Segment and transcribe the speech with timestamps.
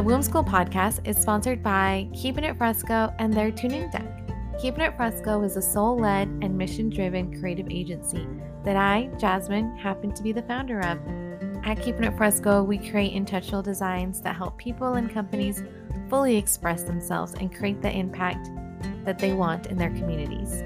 [0.00, 4.08] The Womb School podcast is sponsored by Keeping It Fresco and their Tune In Deck.
[4.58, 8.26] Keeping It Fresco is a soul led and mission driven creative agency
[8.64, 10.98] that I, Jasmine, happen to be the founder of.
[11.66, 15.62] At Keeping It Fresco, we create intentional designs that help people and companies
[16.08, 18.48] fully express themselves and create the impact
[19.04, 20.62] that they want in their communities.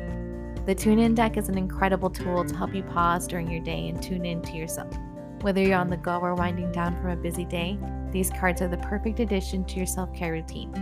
[0.64, 3.89] The Tune In Deck is an incredible tool to help you pause during your day
[3.89, 4.96] and tune in to yourself.
[5.45, 7.79] Whether you're on the go or winding down from a busy day,
[8.12, 10.73] these cards are the perfect addition to your self care routine.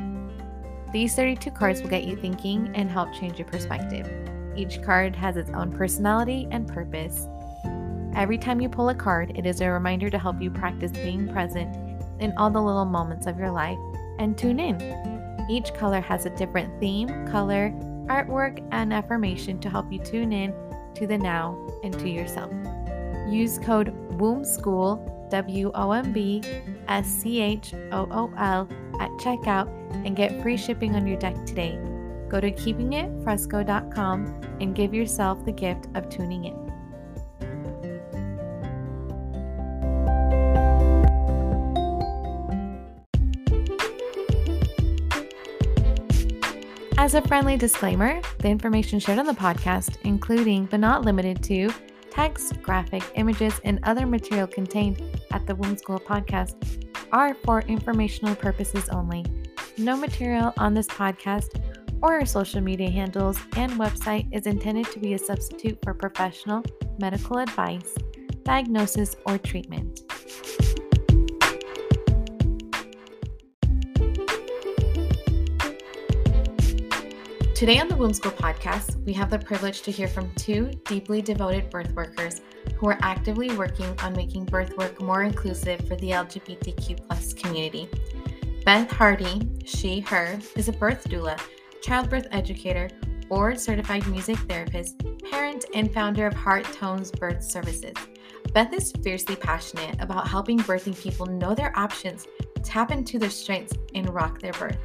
[0.93, 4.09] These 32 cards will get you thinking and help change your perspective.
[4.55, 7.27] Each card has its own personality and purpose.
[8.15, 11.27] Every time you pull a card, it is a reminder to help you practice being
[11.33, 11.77] present
[12.21, 13.81] in all the little moments of your life
[14.21, 14.81] and tune in.
[15.51, 17.73] Each color has a different theme, color,
[18.07, 20.55] artwork, and affirmation to help you tune in
[20.95, 22.53] to the now and to yourself.
[23.33, 26.43] Use code WOMBSCHOOL, W O M B
[26.89, 28.69] S C H O O L,
[29.01, 29.69] at checkout
[30.05, 31.79] and get free shipping on your deck today.
[32.29, 36.63] Go to keepingitfresco.com and give yourself the gift of tuning in.
[46.99, 51.73] As a friendly disclaimer, the information shared on the podcast, including but not limited to
[52.13, 56.55] text, graphic, images, and other material contained at the Womb School podcast,
[57.11, 59.25] are for informational purposes only.
[59.79, 61.59] No material on this podcast
[62.03, 66.63] or our social media handles and website is intended to be a substitute for professional
[66.99, 67.95] medical advice,
[68.45, 70.01] diagnosis, or treatment.
[77.63, 81.23] Today on the Womb School podcast, we have the privilege to hear from two deeply
[81.23, 82.41] devoted birth workers
[82.75, 87.89] who are actively working on making birth work more inclusive for the LGBTQ plus community.
[88.65, 91.41] Beth Hardy, she, her, is a birth doula,
[91.83, 92.91] childbirth educator,
[93.29, 97.95] board certified music therapist, parent, and founder of Heart Tones Birth Services.
[98.53, 102.27] Beth is fiercely passionate about helping birthing people know their options,
[102.65, 104.79] tap into their strengths, and rock their birth.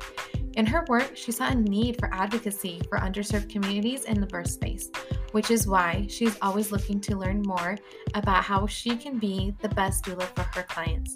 [0.57, 4.49] In her work, she saw a need for advocacy for underserved communities in the birth
[4.49, 4.89] space,
[5.31, 7.77] which is why she's always looking to learn more
[8.15, 11.15] about how she can be the best doula for her clients.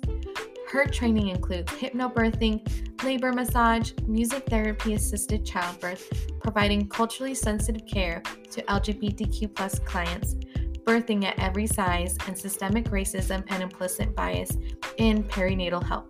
[0.71, 6.07] Her training includes hypnobirthing, labor massage, music therapy assisted childbirth,
[6.39, 10.35] providing culturally sensitive care to LGBTQ clients,
[10.83, 14.55] birthing at every size, and systemic racism and implicit bias
[14.97, 16.09] in perinatal health.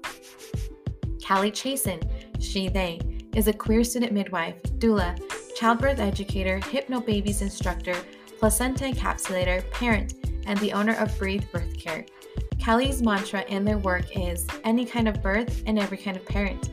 [1.19, 2.01] Kalli Chason,
[2.41, 2.99] she, they,
[3.35, 5.19] is a queer student midwife, doula,
[5.55, 7.95] childbirth educator, hypnobabies instructor,
[8.39, 10.15] placenta encapsulator, parent,
[10.45, 12.05] and the owner of Breathe Birth Care.
[12.57, 16.71] Kalli's mantra in their work is any kind of birth and every kind of parent.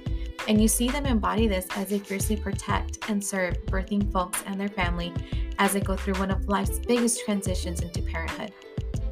[0.49, 4.61] And you see them embody this as they fiercely protect and serve birthing folks and
[4.61, 5.13] their family
[5.59, 8.53] as they go through one of life's biggest transitions into parenthood.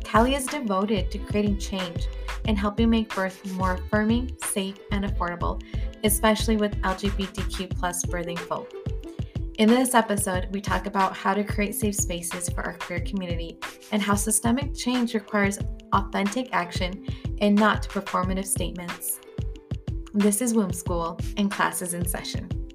[0.00, 2.08] Kalli is devoted to creating change
[2.46, 5.62] and helping make birth more affirming, safe, and affordable
[6.04, 8.72] especially with LGBTQ plus birthing folk.
[9.58, 13.58] In this episode, we talk about how to create safe spaces for our queer community
[13.90, 15.58] and how systemic change requires
[15.94, 17.06] authentic action
[17.40, 19.18] and not performative statements.
[20.12, 22.65] This is Womb School, and class is in session.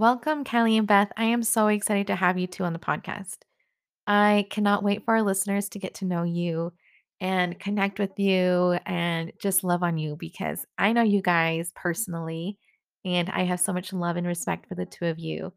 [0.00, 1.12] Welcome, Kalli and Beth.
[1.18, 3.36] I am so excited to have you two on the podcast.
[4.06, 6.72] I cannot wait for our listeners to get to know you
[7.20, 12.56] and connect with you and just love on you because I know you guys personally
[13.04, 15.52] and I have so much love and respect for the two of you.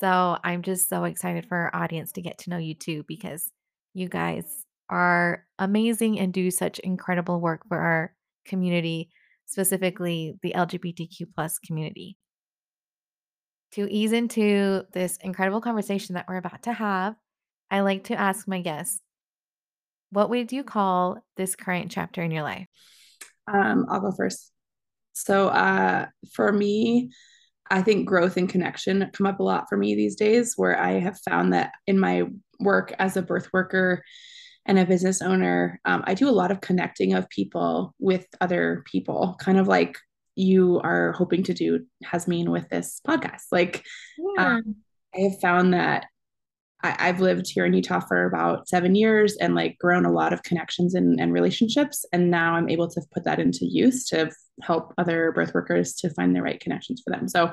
[0.00, 3.50] So I'm just so excited for our audience to get to know you too because
[3.92, 8.14] you guys are amazing and do such incredible work for our
[8.46, 9.10] community,
[9.44, 12.16] specifically the LGBTQ plus community
[13.74, 17.16] to ease into this incredible conversation that we're about to have,
[17.70, 19.00] I like to ask my guests,
[20.10, 22.68] what would you call this current chapter in your life?
[23.52, 24.52] Um, I'll go first.
[25.12, 27.10] So, uh, for me,
[27.70, 31.00] I think growth and connection come up a lot for me these days, where I
[31.00, 32.24] have found that in my
[32.60, 34.04] work as a birth worker
[34.66, 38.84] and a business owner, um, I do a lot of connecting of people with other
[38.86, 39.98] people, kind of like
[40.36, 43.44] you are hoping to do Jasmine with this podcast.
[43.52, 43.84] Like,
[44.36, 44.56] yeah.
[44.56, 44.76] um,
[45.14, 46.06] I have found that
[46.82, 50.32] I, have lived here in Utah for about seven years and like grown a lot
[50.32, 52.04] of connections and, and relationships.
[52.12, 56.10] And now I'm able to put that into use to help other birth workers to
[56.10, 57.26] find the right connections for them.
[57.26, 57.52] So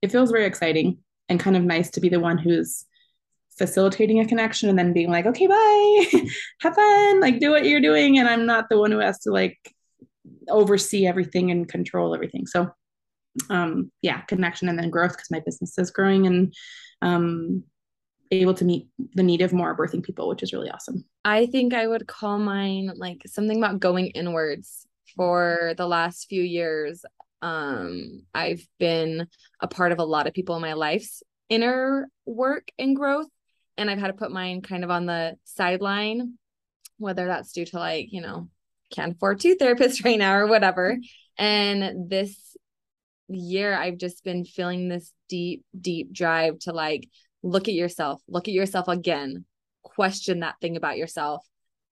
[0.00, 0.98] it feels very exciting.
[1.28, 2.84] and kind of nice to be the one who's
[3.56, 6.04] facilitating a connection and then being like, okay, bye,
[6.60, 8.18] have fun, like do what you're doing.
[8.18, 9.58] And I'm not the one who has to like
[10.48, 12.46] oversee everything and control everything.
[12.46, 12.70] So,
[13.50, 16.54] um, yeah, connection and then growth because my business is growing and
[17.00, 17.64] um,
[18.30, 21.04] able to meet the need of more birthing people, which is really awesome.
[21.24, 24.86] I think I would call mine like something about going inwards
[25.16, 27.04] for the last few years.
[27.42, 29.26] Um, I've been
[29.60, 33.28] a part of a lot of people in my life's inner work and growth
[33.76, 36.38] and I've had to put mine kind of on the sideline,
[36.98, 38.48] whether that's due to like, you know,
[38.92, 40.96] can't afford two therapists right now or whatever.
[41.38, 42.56] And this
[43.28, 47.08] year, I've just been feeling this deep, deep drive to like
[47.42, 49.44] look at yourself, look at yourself again,
[49.82, 51.46] question that thing about yourself.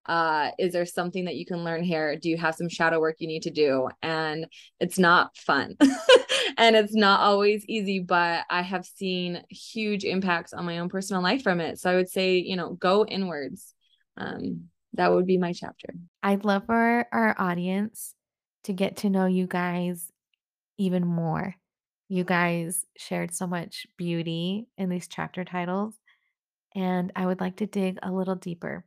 [0.05, 2.15] Uh, is there something that you can learn here?
[2.15, 3.87] Do you have some shadow work you need to do?
[4.01, 4.47] And
[4.79, 5.75] it's not fun.
[6.57, 11.21] and it's not always easy, but I have seen huge impacts on my own personal
[11.21, 11.79] life from it.
[11.79, 13.75] So I would say, you know, go inwards.
[14.17, 15.89] Um, that would be my chapter.
[16.21, 18.13] I'd love for our audience
[18.65, 20.11] to get to know you guys
[20.77, 21.55] even more.
[22.09, 25.93] You guys shared so much beauty in these chapter titles,
[26.75, 28.85] and I would like to dig a little deeper.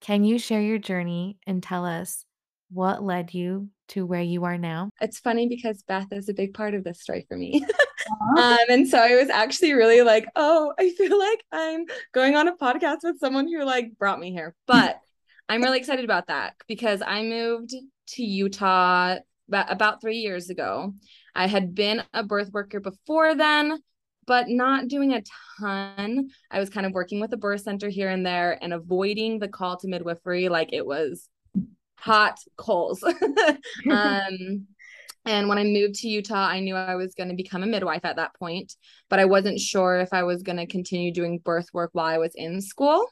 [0.00, 2.24] Can you share your journey and tell us
[2.70, 4.90] what led you to where you are now?
[5.00, 7.64] It's funny because Beth is a big part of this story for me.
[8.38, 12.48] um, and so I was actually really like, oh, I feel like I'm going on
[12.48, 14.54] a podcast with someone who like brought me here.
[14.66, 15.00] But
[15.48, 17.74] I'm really excited about that because I moved
[18.08, 19.16] to Utah
[19.48, 20.92] about, about three years ago.
[21.34, 23.78] I had been a birth worker before then,
[24.26, 25.22] but not doing a
[25.58, 26.28] ton.
[26.50, 29.48] I was kind of working with a birth center here and there and avoiding the
[29.48, 31.28] call to midwifery like it was
[31.98, 33.02] hot coals.
[33.90, 34.66] um,
[35.24, 38.04] and when I moved to Utah, I knew I was going to become a midwife
[38.04, 38.74] at that point,
[39.10, 42.18] but I wasn't sure if I was going to continue doing birth work while I
[42.18, 43.06] was in school.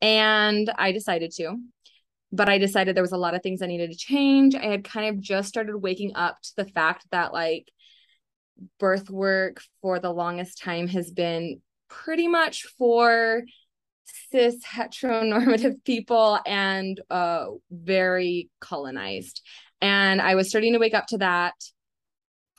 [0.00, 1.56] And I decided to.
[2.32, 4.54] But I decided there was a lot of things I needed to change.
[4.56, 7.70] I had kind of just started waking up to the fact that, like,
[8.80, 13.42] birth work for the longest time has been pretty much for
[14.30, 19.42] cis heteronormative people and uh, very colonized.
[19.80, 21.54] And I was starting to wake up to that.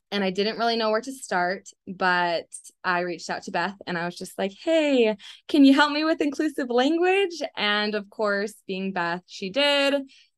[0.10, 2.46] And I didn't really know where to start, but
[2.82, 5.18] I reached out to Beth and I was just like, hey,
[5.50, 7.42] can you help me with inclusive language?
[7.58, 9.96] And of course, being Beth, she did.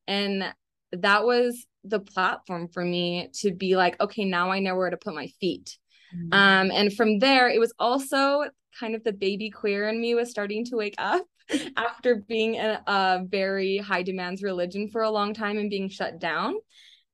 [0.08, 0.52] And
[0.90, 4.96] that was the platform for me to be like, okay, now I know where to
[4.96, 5.78] put my feet.
[6.14, 6.32] Mm-hmm.
[6.32, 8.46] Um, and from there, it was also
[8.78, 11.24] kind of the baby queer in me was starting to wake up
[11.76, 16.18] after being in a very high demands religion for a long time and being shut
[16.18, 16.54] down.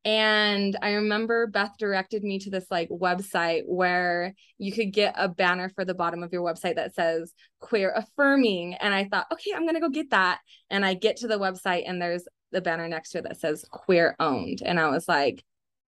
[0.05, 5.29] And I remember Beth directed me to this like website where you could get a
[5.29, 8.75] banner for the bottom of your website that says queer affirming.
[8.75, 10.39] And I thought, okay, I'm going to go get that.
[10.71, 13.65] And I get to the website and there's the banner next to it that says
[13.69, 14.63] queer owned.
[14.65, 15.43] And I was like,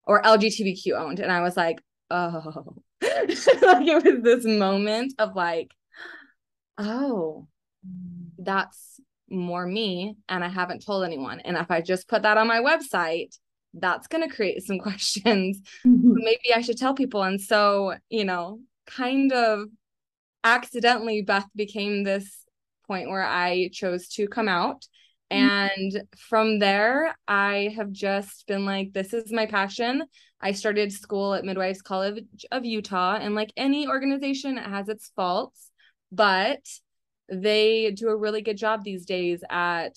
[0.04, 1.20] or LGBTQ owned.
[1.20, 1.80] And I was like,
[2.10, 5.72] oh, like it was this moment of like,
[6.78, 7.46] oh,
[8.38, 9.00] that's
[9.30, 10.16] more me.
[10.28, 11.40] And I haven't told anyone.
[11.40, 13.36] And if I just put that on my website,
[13.74, 15.60] that's going to create some questions.
[15.86, 16.12] Mm-hmm.
[16.14, 17.22] Maybe I should tell people.
[17.22, 19.68] And so, you know, kind of
[20.44, 22.44] accidentally, Beth became this
[22.86, 24.86] point where I chose to come out.
[25.32, 25.98] Mm-hmm.
[25.98, 30.04] And from there, I have just been like, this is my passion.
[30.40, 35.10] I started school at Midwives College of Utah, and like any organization, it has its
[35.16, 35.70] faults,
[36.12, 36.60] but
[37.28, 39.92] they do a really good job these days at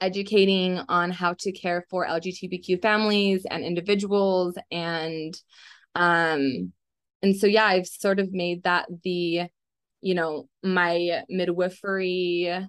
[0.00, 5.34] educating on how to care for LGBTQ families and individuals and
[5.94, 6.72] um
[7.22, 9.42] and so yeah I've sort of made that the
[10.00, 12.66] you know my midwifery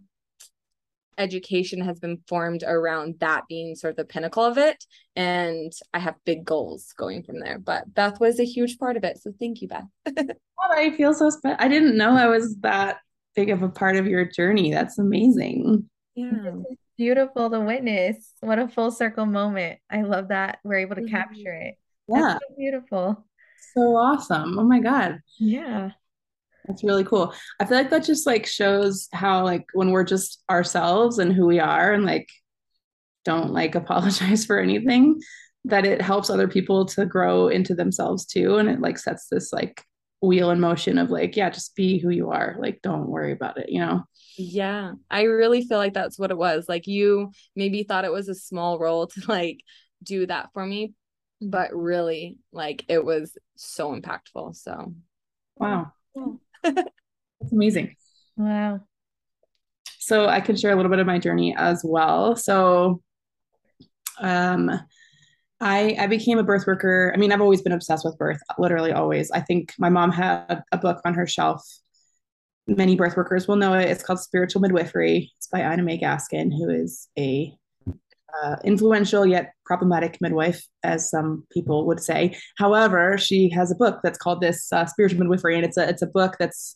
[1.18, 4.84] education has been formed around that being sort of the pinnacle of it.
[5.16, 7.60] And I have big goals going from there.
[7.60, 9.22] But Beth was a huge part of it.
[9.22, 9.86] So thank you, Beth.
[10.16, 11.58] well, I feel so special.
[11.60, 12.98] I didn't know I was that
[13.36, 14.72] big of a part of your journey.
[14.72, 15.90] That's amazing.
[16.16, 16.56] Yeah.
[16.98, 18.34] Beautiful to witness.
[18.42, 19.80] What a full circle moment.
[19.90, 21.16] I love that we're able to mm-hmm.
[21.16, 21.76] capture it.
[22.08, 22.34] Yeah.
[22.34, 23.26] So beautiful.
[23.74, 24.60] So awesome.
[24.60, 25.20] Oh my God.
[25.40, 25.92] Yeah.
[26.68, 27.34] That's really cool.
[27.60, 31.46] I feel like that just like shows how like when we're just ourselves and who
[31.46, 32.30] we are and like
[33.26, 35.20] don't like apologize for anything
[35.66, 38.58] that it helps other people to grow into themselves too.
[38.58, 39.84] And it like sets this like
[40.22, 42.56] wheel in motion of like yeah just be who you are.
[42.60, 44.04] Like don't worry about it you know?
[44.38, 44.94] Yeah.
[45.10, 46.66] I really feel like that's what it was.
[46.70, 49.62] Like you maybe thought it was a small role to like
[50.04, 50.94] do that for me
[51.42, 54.94] but really like it was so impactful so.
[55.58, 55.94] Wow.
[56.64, 57.96] That's amazing.
[58.38, 58.82] Wow.
[60.00, 62.36] So I can share a little bit of my journey as well.
[62.36, 63.02] So
[64.20, 64.70] um
[65.60, 67.12] I I became a birth worker.
[67.14, 69.30] I mean, I've always been obsessed with birth, literally always.
[69.32, 71.64] I think my mom had a book on her shelf.
[72.68, 73.90] Many birth workers will know it.
[73.90, 75.32] It's called Spiritual Midwifery.
[75.38, 77.54] It's by Ina May Gaskin, who is a
[78.44, 82.38] uh, influential yet problematic midwife, as some people would say.
[82.58, 86.02] However, she has a book that's called this uh, Spiritual Midwifery, and it's a it's
[86.02, 86.76] a book that's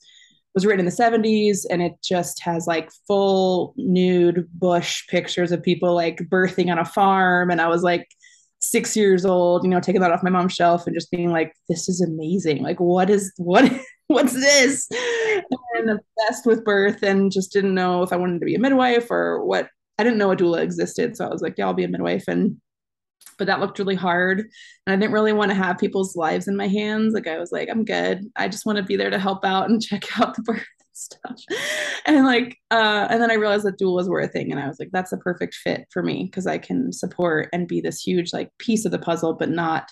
[0.56, 5.62] was written in the 70s and it just has like full nude bush pictures of
[5.62, 7.52] people like birthing on a farm.
[7.52, 8.08] And i was like
[8.62, 11.54] six years old you know taking that off my mom's shelf and just being like
[11.70, 12.64] this is amazing.
[12.64, 13.70] Like what is what
[14.08, 14.88] what's this?
[15.76, 19.12] And obsessed with birth and just didn't know if i wanted to be a midwife
[19.12, 21.84] or what i didn't know a doula existed so i was like yeah i'll be
[21.84, 22.28] a midwife.
[22.28, 22.58] And
[23.38, 24.48] but that looked really hard and
[24.88, 27.14] i didn't really want to have people's lives in my hands.
[27.14, 28.26] Like i was like i'm good.
[28.36, 31.42] I just want to be there to help out and check out the birth stuff.
[32.06, 34.80] And like uh and then i realized that doulas were a thing and i was
[34.80, 38.32] like that's a perfect fit for me because i can support and be this huge
[38.32, 39.92] like piece of the puzzle but not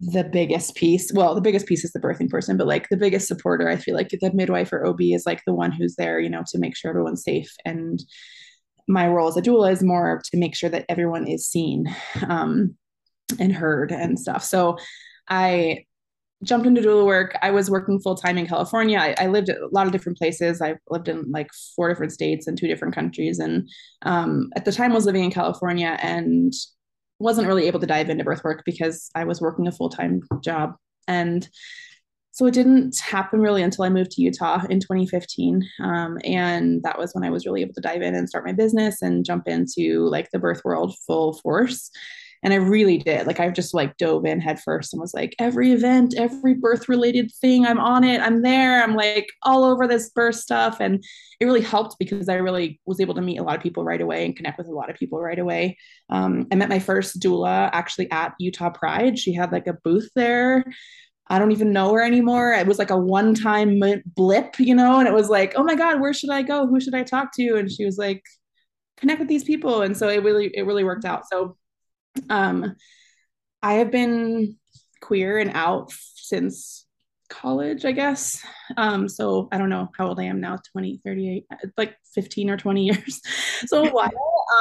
[0.00, 1.12] the biggest piece.
[1.12, 3.96] Well the biggest piece is the birthing person but like the biggest supporter i feel
[3.96, 6.76] like the midwife or ob is like the one who's there you know to make
[6.76, 8.04] sure everyone's safe and
[8.88, 11.86] my role as a doula is more to make sure that everyone is seen
[12.28, 12.74] um,
[13.38, 14.42] and heard and stuff.
[14.42, 14.78] So
[15.28, 15.84] I
[16.44, 17.36] jumped into doula work.
[17.42, 18.98] I was working full time in California.
[18.98, 20.62] I, I, lived a lot of different places.
[20.62, 23.40] I lived in like four different states and two different countries.
[23.40, 23.68] And
[24.02, 26.52] um, at the time, was living in California and
[27.18, 30.22] wasn't really able to dive into birth work because I was working a full time
[30.42, 30.74] job.
[31.08, 31.48] And
[32.38, 35.68] so it didn't happen really until I moved to Utah in 2015.
[35.82, 38.52] Um, and that was when I was really able to dive in and start my
[38.52, 41.90] business and jump into like the birth world full force.
[42.44, 43.26] And I really did.
[43.26, 47.32] Like I've just like dove in headfirst and was like, every event, every birth related
[47.40, 48.20] thing, I'm on it.
[48.20, 48.84] I'm there.
[48.84, 50.76] I'm like all over this birth stuff.
[50.78, 51.02] And
[51.40, 54.00] it really helped because I really was able to meet a lot of people right
[54.00, 55.76] away and connect with a lot of people right away.
[56.08, 59.18] Um, I met my first doula actually at Utah Pride.
[59.18, 60.64] She had like a booth there
[61.30, 62.52] I don't even know her anymore.
[62.52, 65.74] It was like a one time blip, you know, and it was like, oh my
[65.74, 66.66] God, where should I go?
[66.66, 67.56] Who should I talk to?
[67.56, 68.22] And she was like,
[68.96, 69.82] connect with these people.
[69.82, 71.28] And so it really, it really worked out.
[71.30, 71.56] So
[72.30, 72.74] um,
[73.62, 74.56] I have been
[75.00, 76.86] queer and out since
[77.28, 78.42] college, I guess.
[78.76, 81.44] Um, so I don't know how old I am now, 20, 38,
[81.76, 83.20] like 15 or 20 years.
[83.66, 84.10] so a while,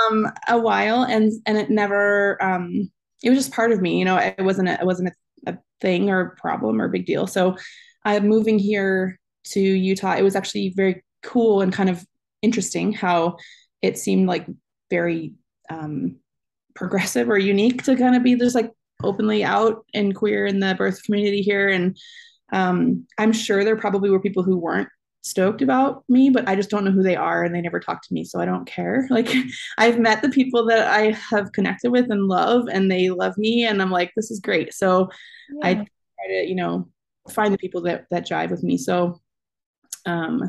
[0.09, 1.03] um, a while.
[1.03, 2.91] And, and it never, um,
[3.23, 5.13] it was just part of me, you know, it wasn't, a, it wasn't a
[5.45, 7.27] a thing or problem or big deal.
[7.27, 7.57] So
[8.03, 10.15] I'm moving here to Utah.
[10.15, 12.05] It was actually very cool and kind of
[12.41, 13.37] interesting how
[13.81, 14.47] it seemed like
[14.89, 15.33] very
[15.69, 16.17] um,
[16.75, 18.71] progressive or unique to kind of be just like
[19.03, 21.69] openly out and queer in the birth community here.
[21.69, 21.97] And
[22.51, 24.89] um, I'm sure there probably were people who weren't
[25.27, 28.01] stoked about me, but I just don't know who they are and they never talk
[28.03, 28.23] to me.
[28.23, 29.07] So I don't care.
[29.17, 29.33] Like
[29.79, 33.65] I've met the people that I have connected with and love, and they love me.
[33.65, 34.75] And I'm like, this is great.
[34.75, 35.09] So
[35.49, 35.67] yeah.
[35.67, 36.87] I try to, you know,
[37.29, 38.77] find the people that, that jive with me.
[38.77, 39.19] So
[40.05, 40.43] um,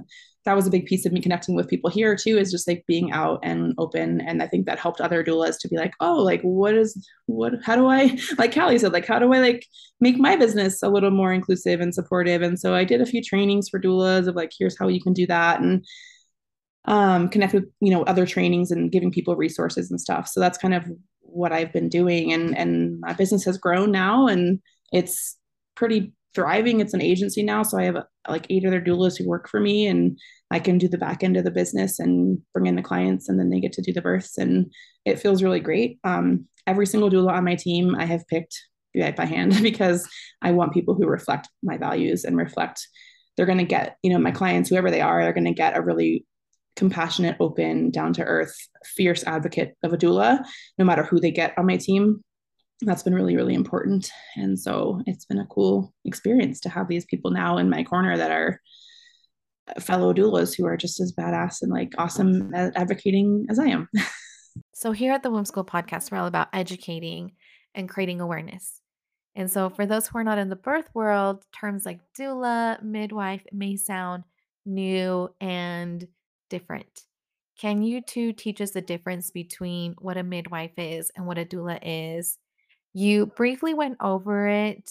[0.44, 2.82] that was a big piece of me connecting with people here too is just like
[2.86, 4.20] being out and open.
[4.22, 7.54] And i think that helped other doulas to be like oh like what is what
[7.62, 8.04] how do i
[8.38, 9.66] like Kalli said like how do i like
[10.00, 12.42] make my business a little more inclusive and supportive?
[12.42, 15.12] And so i did a few trainings for doulas of like here's how you can
[15.12, 15.84] do that and
[16.86, 20.26] um, connect with you know other trainings and giving people resources and stuff.
[20.26, 20.84] So that's kind of
[21.20, 22.32] what i've been doing.
[22.32, 24.60] And and my business has grown now and
[24.92, 25.36] it's
[25.74, 26.80] pretty thriving.
[26.80, 29.86] It's an agency now, so I have like eight other doulas who work for me,
[29.86, 30.18] and
[30.50, 33.38] I can do the back end of the business and bring in the clients, and
[33.38, 34.72] then they get to do the births, and
[35.04, 35.98] it feels really great.
[36.04, 38.56] Um, every single doula on my team, I have picked
[39.16, 40.08] by hand because
[40.42, 42.86] I want people who reflect my values and reflect.
[43.36, 45.76] They're going to get, you know, my clients, whoever they are, they're going to get
[45.76, 46.26] a really
[46.74, 48.54] compassionate, open, down to earth,
[48.84, 50.44] fierce advocate of a doula,
[50.78, 52.22] no matter who they get on my team
[52.82, 54.10] that's been really really important.
[54.36, 58.16] And so it's been a cool experience to have these people now in my corner
[58.16, 58.60] that are
[59.78, 63.88] fellow doulas who are just as badass and like awesome at advocating as i am.
[64.74, 67.32] So here at the womb school podcast we're all about educating
[67.74, 68.80] and creating awareness.
[69.36, 73.44] And so for those who are not in the birth world terms like doula midwife
[73.52, 74.24] may sound
[74.66, 76.06] new and
[76.50, 77.02] different.
[77.58, 81.44] Can you two teach us the difference between what a midwife is and what a
[81.44, 82.36] doula is
[82.92, 84.90] you briefly went over it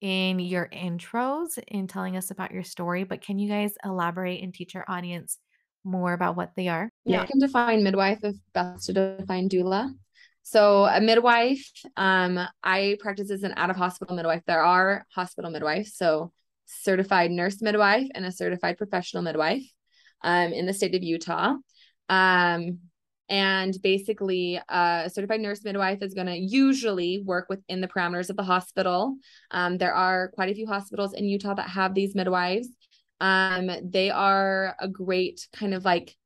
[0.00, 4.54] in your intros in telling us about your story, but can you guys elaborate and
[4.54, 5.38] teach our audience
[5.84, 6.90] more about what they are?
[7.04, 9.92] Yeah, I can define midwife if Beth to define doula.
[10.42, 14.42] So a midwife, um, I practice as an out of hospital midwife.
[14.46, 16.32] There are hospital midwives, so
[16.66, 19.64] certified nurse midwife and a certified professional midwife
[20.22, 21.54] um, in the state of Utah.
[22.08, 22.78] Um,
[23.30, 28.36] and basically, a certified nurse midwife is going to usually work within the parameters of
[28.36, 29.16] the hospital.
[29.52, 32.68] Um, there are quite a few hospitals in Utah that have these midwives.
[33.20, 36.16] Um, they are a great kind of like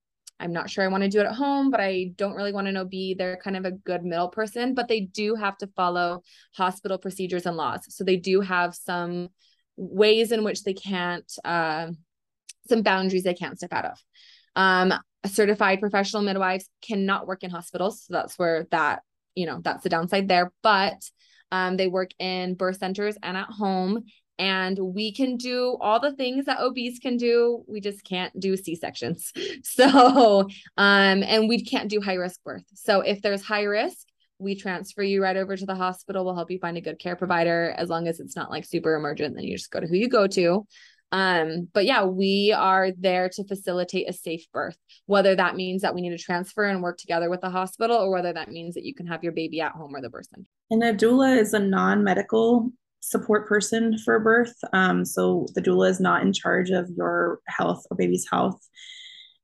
[0.40, 2.66] I'm not sure I want to do it at home, but I don't really want
[2.66, 5.68] to know be they're kind of a good middle person, but they do have to
[5.68, 6.22] follow
[6.56, 7.86] hospital procedures and laws.
[7.94, 9.28] So they do have some
[9.76, 11.88] ways in which they can't uh,
[12.66, 13.98] some boundaries they can't step out of.
[14.56, 14.94] Um,
[15.26, 18.04] certified professional midwives cannot work in hospitals.
[18.04, 19.02] So that's where that,
[19.34, 20.52] you know, that's the downside there.
[20.62, 21.02] But
[21.52, 24.04] um, they work in birth centers and at home.
[24.36, 27.62] And we can do all the things that OBs can do.
[27.68, 29.32] We just can't do C sections.
[29.62, 32.64] So, um, and we can't do high risk birth.
[32.74, 36.24] So, if there's high risk, we transfer you right over to the hospital.
[36.24, 38.94] We'll help you find a good care provider as long as it's not like super
[38.94, 39.36] emergent.
[39.36, 40.66] Then you just go to who you go to.
[41.12, 45.94] Um, but yeah, we are there to facilitate a safe birth, whether that means that
[45.94, 48.84] we need to transfer and work together with the hospital, or whether that means that
[48.84, 50.46] you can have your baby at home or the birth center.
[50.70, 52.70] And a doula is a non-medical
[53.00, 54.54] support person for birth.
[54.72, 58.58] Um, so the doula is not in charge of your health or baby's health.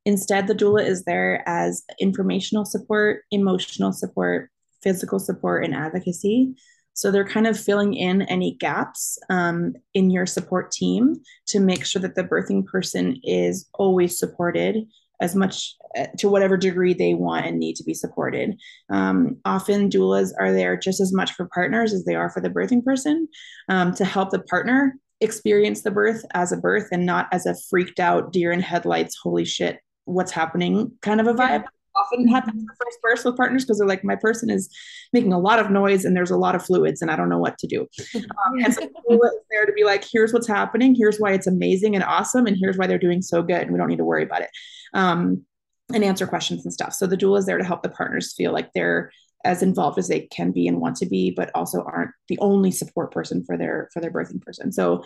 [0.05, 4.49] Instead, the doula is there as informational support, emotional support,
[4.81, 6.55] physical support, and advocacy.
[6.93, 11.85] So they're kind of filling in any gaps um, in your support team to make
[11.85, 14.85] sure that the birthing person is always supported
[15.21, 18.59] as much uh, to whatever degree they want and need to be supported.
[18.89, 22.49] Um, often doulas are there just as much for partners as they are for the
[22.49, 23.27] birthing person
[23.69, 27.55] um, to help the partner experience the birth as a birth and not as a
[27.69, 31.63] freaked out deer in headlights, holy shit, what's happening kind of a vibe
[32.11, 34.69] often happens the first with partners because they're like, my person is
[35.13, 37.39] making a lot of noise and there's a lot of fluids and I don't know
[37.39, 37.87] what to do.
[38.15, 41.33] Um, and so the doula is there to be like, here's what's happening, here's why
[41.33, 43.97] it's amazing and awesome, and here's why they're doing so good, and we don't need
[43.97, 44.49] to worry about it.
[44.93, 45.45] Um,
[45.93, 46.93] and answer questions and stuff.
[46.93, 49.11] So the doula is there to help the partners feel like they're
[49.43, 52.71] as involved as they can be and want to be, but also aren't the only
[52.71, 54.71] support person for their for their birthing person.
[54.71, 55.03] So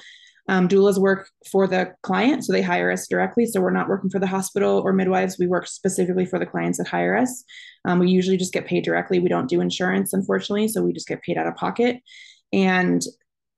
[0.47, 3.45] um, doulas work for the client, so they hire us directly.
[3.45, 5.39] So we're not working for the hospital or midwives.
[5.39, 7.43] We work specifically for the clients that hire us.
[7.85, 9.19] Um, we usually just get paid directly.
[9.19, 11.99] We don't do insurance, unfortunately, so we just get paid out of pocket.
[12.53, 13.01] And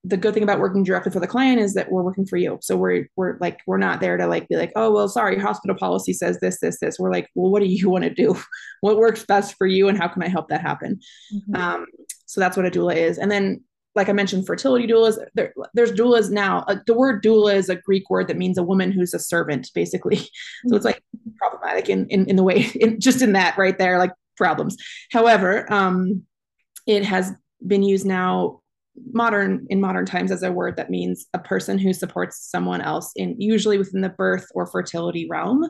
[0.03, 2.57] the good thing about working directly for the client is that we're working for you.
[2.61, 5.75] So we're we're like we're not there to like be like, oh well, sorry, hospital
[5.75, 6.97] policy says this, this, this.
[6.97, 8.37] We're like, well, what do you want to do?
[8.81, 10.99] what works best for you, and how can I help that happen?
[11.33, 11.55] Mm-hmm.
[11.55, 11.85] Um,
[12.25, 13.17] so that's what a doula is.
[13.17, 13.63] And then
[13.97, 15.17] like I mentioned, fertility doulas.
[15.33, 16.59] There, there's doulas now.
[16.67, 19.69] Uh, the word doula is a Greek word that means a woman who's a servant,
[19.73, 20.21] basically.
[20.67, 21.03] So it's like
[21.37, 24.77] problematic in in, in the way, in, just in that right there, like problems.
[25.11, 26.23] However, um,
[26.85, 27.31] it has
[27.65, 28.61] been used now
[29.13, 33.11] modern in modern times as a word that means a person who supports someone else
[33.15, 35.69] in usually within the birth or fertility realm.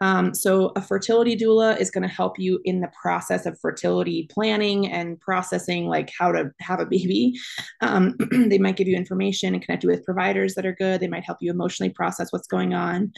[0.00, 4.28] Um, so a fertility doula is going to help you in the process of fertility
[4.32, 7.34] planning and processing like how to have a baby.
[7.80, 11.00] Um, they might give you information and connect you with providers that are good.
[11.00, 13.12] They might help you emotionally process what's going on.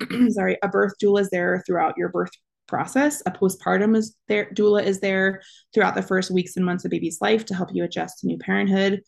[0.28, 2.30] Sorry a birth doula is there throughout your birth
[2.68, 3.22] process.
[3.26, 5.42] A postpartum is there, doula is there
[5.74, 8.38] throughout the first weeks and months of baby's life to help you adjust to new
[8.38, 9.02] parenthood.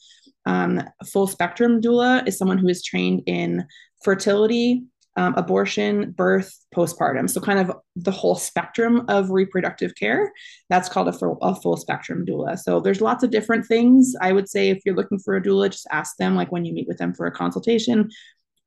[0.46, 3.66] Um, full spectrum doula is someone who is trained in
[4.02, 4.84] fertility,
[5.16, 7.28] um, abortion, birth, postpartum.
[7.28, 10.32] So, kind of the whole spectrum of reproductive care.
[10.68, 12.58] That's called a full, a full spectrum doula.
[12.58, 14.14] So, there's lots of different things.
[14.20, 16.72] I would say if you're looking for a doula, just ask them, like when you
[16.72, 18.08] meet with them for a consultation,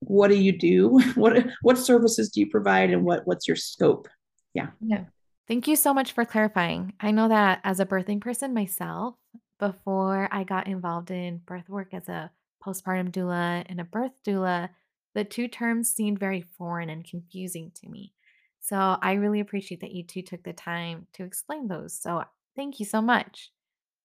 [0.02, 1.00] what do you do?
[1.16, 4.08] What what services do you provide, and what what's your scope?
[4.54, 4.68] Yeah.
[4.82, 5.06] Yeah.
[5.48, 6.94] Thank you so much for clarifying.
[7.00, 9.16] I know that as a birthing person myself
[9.60, 12.30] before i got involved in birth work as a
[12.66, 14.68] postpartum doula and a birth doula
[15.16, 18.14] the two terms seemed very foreign and confusing to me.
[18.60, 21.98] So i really appreciate that you two took the time to explain those.
[22.00, 22.24] So
[22.56, 23.52] thank you so much.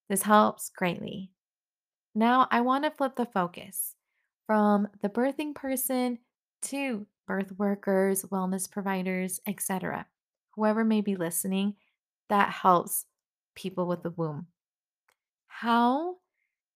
[0.08, 1.30] This helps greatly.
[2.14, 3.94] Now i want to flip the focus
[4.46, 6.18] from the birthing person
[6.62, 10.06] to birth workers wellness providers etc
[10.58, 11.74] whoever may be listening,
[12.28, 13.06] that helps
[13.54, 14.46] people with the womb.
[15.46, 16.16] How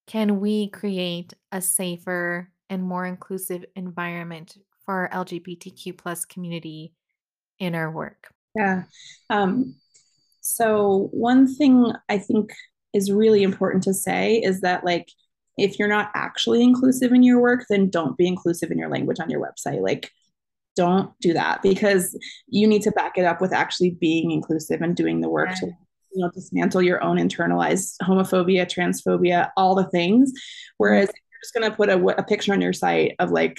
[0.06, 6.94] can we create a safer and more inclusive environment for our LGBTQ plus community
[7.58, 8.32] in our work?
[8.54, 8.84] Yeah.
[9.30, 9.74] Um,
[10.40, 12.52] so one thing I think
[12.92, 15.08] is really important to say is that like
[15.58, 19.18] if you're not actually inclusive in your work, then don't be inclusive in your language
[19.18, 19.82] on your website.
[19.82, 20.10] Like
[20.76, 24.96] don't do that because you need to back it up with actually being inclusive and
[24.96, 30.32] doing the work to you know dismantle your own internalized homophobia transphobia all the things
[30.78, 31.16] whereas mm-hmm.
[31.30, 33.56] you're just going to put a, a picture on your site of like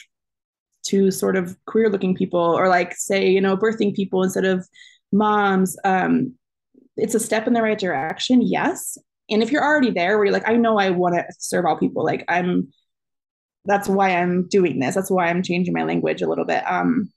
[0.84, 4.68] two sort of queer looking people or like say you know birthing people instead of
[5.12, 6.34] moms um
[6.98, 8.98] it's a step in the right direction yes
[9.30, 11.78] and if you're already there where you're like i know i want to serve all
[11.78, 12.68] people like i'm
[13.66, 14.96] that's why i'm doing this.
[14.96, 16.64] That's why i'm changing my language a little bit.
[16.68, 17.12] Um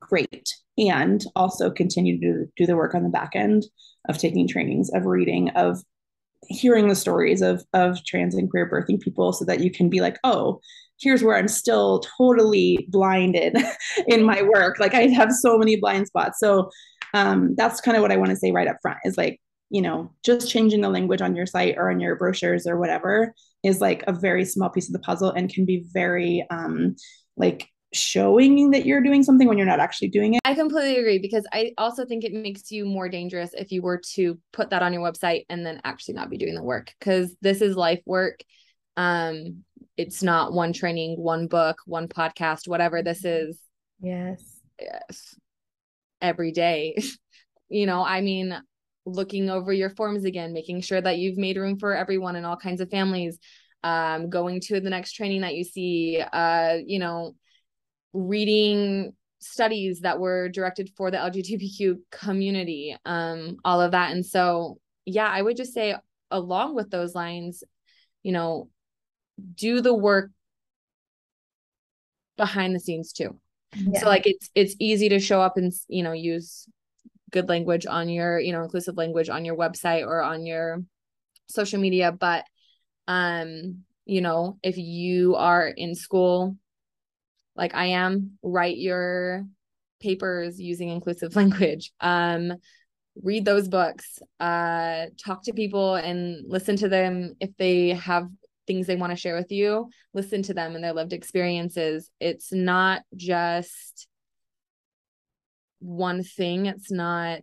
[0.00, 0.48] great.
[0.78, 3.64] And also continue to do the work on the back end
[4.08, 5.82] of taking trainings of reading of
[6.48, 10.00] hearing the stories of of trans and queer birthing people so that you can be
[10.00, 10.60] like oh
[10.98, 13.56] here's where i'm still totally blinded
[14.08, 14.78] in my work.
[14.80, 16.38] Like i have so many blind spots.
[16.40, 16.70] So
[17.14, 19.40] um, that's kind of what i want to say right up front is like
[19.72, 23.34] you know just changing the language on your site or on your brochures or whatever
[23.64, 26.94] is like a very small piece of the puzzle and can be very um,
[27.36, 30.40] like showing that you're doing something when you're not actually doing it.
[30.44, 34.00] I completely agree because I also think it makes you more dangerous if you were
[34.14, 37.34] to put that on your website and then actually not be doing the work because
[37.40, 38.40] this is life work.
[38.98, 39.64] Um
[39.96, 43.58] it's not one training, one book, one podcast, whatever this is.
[44.02, 44.60] Yes.
[44.78, 45.34] Yes.
[46.20, 46.98] Every day.
[47.70, 48.60] you know, I mean
[49.04, 52.56] looking over your forms again, making sure that you've made room for everyone and all
[52.56, 53.38] kinds of families
[53.84, 57.34] um going to the next training that you see uh you know
[58.12, 59.12] reading
[59.42, 64.12] studies that were directed for the LGBTQ community, um, all of that.
[64.12, 65.96] And so, yeah, I would just say,
[66.30, 67.64] along with those lines,
[68.22, 68.68] you know,
[69.54, 70.30] do the work
[72.36, 73.38] behind the scenes too.
[73.74, 74.00] Yeah.
[74.00, 76.66] So like it's it's easy to show up and you know use
[77.32, 80.82] good language on your you know inclusive language on your website or on your
[81.46, 82.44] social media but
[83.08, 86.56] um you know if you are in school
[87.54, 89.44] like I am, write your
[90.00, 91.92] papers using inclusive language.
[92.00, 92.54] Um,
[93.22, 98.26] read those books, uh, talk to people and listen to them if they have
[98.66, 102.08] things they want to share with you, listen to them and their lived experiences.
[102.20, 104.06] It's not just
[105.82, 107.42] one thing, it's not,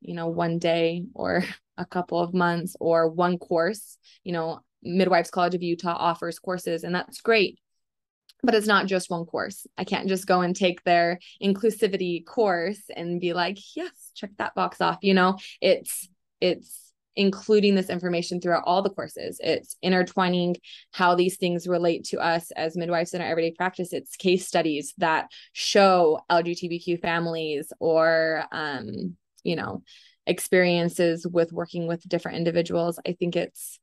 [0.00, 1.44] you know, one day or
[1.78, 3.98] a couple of months or one course.
[4.24, 7.58] You know, Midwives College of Utah offers courses, and that's great
[8.42, 9.66] but it's not just one course.
[9.76, 14.54] I can't just go and take their inclusivity course and be like, yes, check that
[14.54, 14.98] box off.
[15.02, 16.08] You know, it's
[16.40, 16.85] it's
[17.16, 19.40] including this information throughout all the courses.
[19.42, 20.56] It's intertwining
[20.92, 23.92] how these things relate to us as midwives in our everyday practice.
[23.92, 29.82] It's case studies that show LGBTQ families or um, you know,
[30.26, 32.98] experiences with working with different individuals.
[33.06, 33.78] I think it's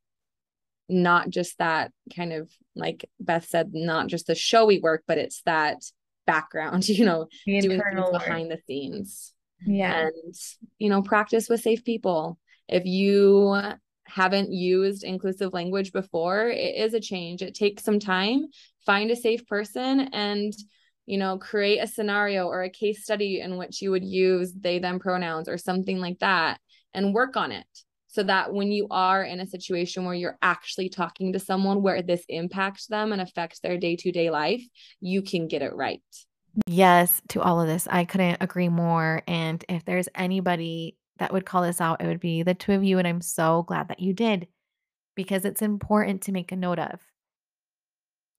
[0.88, 5.42] not just that kind of like Beth said, not just the showy work, but it's
[5.46, 5.82] that
[6.26, 9.32] background, you know, the doing things behind the scenes.
[9.66, 10.08] Yeah.
[10.08, 10.34] And,
[10.78, 12.38] you know, practice with safe people.
[12.68, 13.60] If you
[14.06, 17.42] haven't used inclusive language before, it is a change.
[17.42, 18.46] It takes some time.
[18.86, 20.52] Find a safe person and,
[21.06, 24.78] you know, create a scenario or a case study in which you would use they,
[24.78, 26.58] them pronouns or something like that
[26.92, 27.66] and work on it
[28.14, 32.00] so that when you are in a situation where you're actually talking to someone where
[32.00, 34.62] this impacts them and affects their day-to-day life
[35.00, 36.00] you can get it right
[36.68, 41.46] yes to all of this i couldn't agree more and if there's anybody that would
[41.46, 44.00] call this out it would be the two of you and i'm so glad that
[44.00, 44.48] you did
[45.14, 47.00] because it's important to make a note of.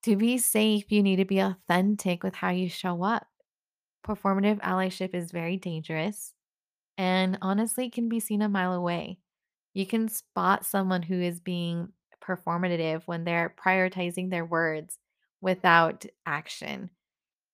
[0.04, 3.28] To be safe you need to be authentic with how you show up.
[4.06, 6.34] Performative allyship is very dangerous
[6.98, 9.18] and honestly can be seen a mile away.
[9.74, 11.90] You can spot someone who is being
[12.24, 15.00] performative when they're prioritizing their words
[15.42, 16.92] without action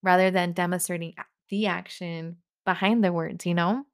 [0.02, 1.14] rather than demonstrating
[1.48, 3.86] the action behind the words, you know?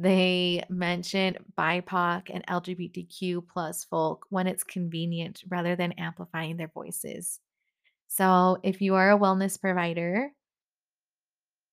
[0.00, 7.38] They mention BIPOC and LGBTQ plus folk when it's convenient rather than amplifying their voices.
[8.08, 10.30] So, if you are a wellness provider,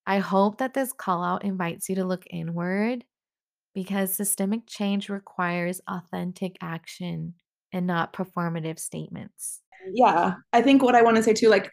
[0.05, 3.05] I hope that this call out invites you to look inward
[3.73, 7.35] because systemic change requires authentic action
[7.71, 9.61] and not performative statements.
[9.93, 10.35] Yeah.
[10.51, 11.71] I think what I want to say too, like,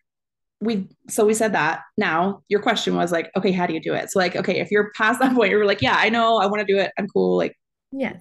[0.61, 1.81] we so we said that.
[1.97, 4.11] Now your question was like okay how do you do it?
[4.11, 6.67] So like okay if you're past that point you're like yeah i know i want
[6.67, 7.57] to do it i'm cool like
[7.93, 8.17] yes.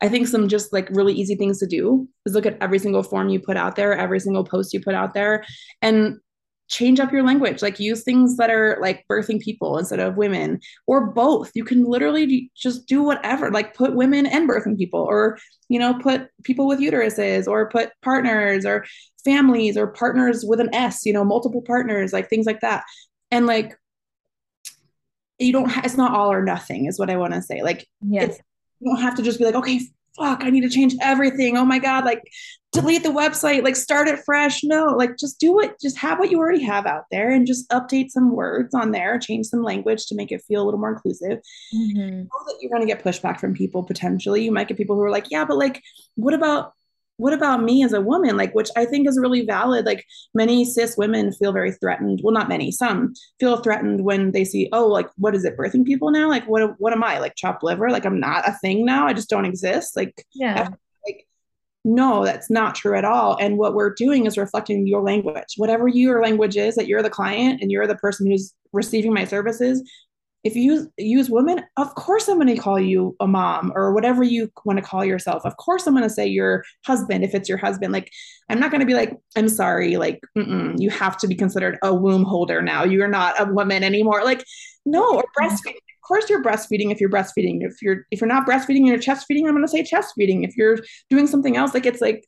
[0.00, 3.02] I think some just like really easy things to do is look at every single
[3.02, 5.44] form you put out there every single post you put out there
[5.82, 6.18] and
[6.68, 10.60] change up your language like use things that are like birthing people instead of women
[10.86, 11.50] or both.
[11.54, 15.94] You can literally just do whatever like put women and birthing people or you know
[15.94, 18.84] put people with uteruses or put partners or
[19.24, 22.84] families or partners with an s you know multiple partners like things like that.
[23.30, 23.74] And like
[25.38, 27.62] you don't ha- it's not all or nothing is what i want to say.
[27.62, 28.30] Like yes.
[28.30, 28.40] it's
[28.80, 29.80] You don't have to just be like, okay,
[30.18, 31.56] fuck, I need to change everything.
[31.56, 32.22] Oh my God, like
[32.72, 34.62] delete the website, like start it fresh.
[34.62, 37.68] No, like just do it, just have what you already have out there and just
[37.70, 40.92] update some words on there, change some language to make it feel a little more
[40.92, 41.38] inclusive.
[41.74, 42.18] Mm-hmm.
[42.20, 44.44] know that you're going to get pushback from people potentially.
[44.44, 45.82] You might get people who are like, yeah, but like,
[46.16, 46.72] what about
[47.18, 48.36] what about me as a woman?
[48.36, 49.84] Like which i think is really valid.
[49.84, 50.04] Like
[50.34, 52.20] many cis women feel very threatened.
[52.22, 55.84] Well not many some feel threatened when they see oh like what is it birthing
[55.84, 56.28] people now?
[56.28, 57.90] Like what what am i like chopped liver?
[57.90, 59.06] Like i'm not a thing now.
[59.06, 59.96] I just don't exist.
[59.96, 60.70] Like yeah.
[61.06, 61.26] Like
[61.84, 63.36] no that's not true at all.
[63.40, 65.54] And what we're doing is reflecting your language.
[65.56, 69.24] Whatever your language is that you're the client and you're the person who's receiving my
[69.24, 69.82] services
[70.44, 73.92] if you use, use women, of course I'm going to call you a mom or
[73.92, 75.44] whatever you want to call yourself.
[75.44, 77.92] Of course I'm going to say your husband if it's your husband.
[77.92, 78.10] Like
[78.48, 81.92] I'm not going to be like, I'm sorry, like you have to be considered a
[81.92, 82.84] womb holder now.
[82.84, 84.24] You're not a woman anymore.
[84.24, 84.44] Like
[84.86, 85.76] no, or breastfeeding.
[85.76, 87.58] Of course you're breastfeeding if you're breastfeeding.
[87.60, 89.46] If you're if you're not breastfeeding, you're chest feeding.
[89.46, 90.44] I'm going to say chest feeding.
[90.44, 90.78] If you're
[91.10, 92.24] doing something else, like it's like.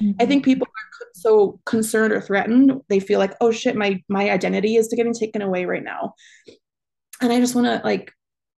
[0.00, 0.12] Mm-hmm.
[0.20, 2.72] I think people are so concerned or threatened.
[2.88, 6.14] They feel like, oh shit, my my identity is getting taken away right now
[7.22, 8.12] and i just want to like